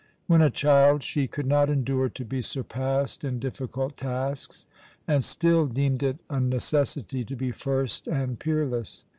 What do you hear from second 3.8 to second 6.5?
tasks, and still deemed it a